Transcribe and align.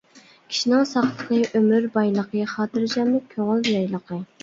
كىشىنىڭ 0.53 0.81
ساقلىقى 0.91 1.59
ئۆمۈر 1.61 1.87
بايلىقى، 1.99 2.51
خاتىرجەملىك 2.57 3.33
كۆڭۈل 3.39 3.75
يايلىقى. 3.79 4.25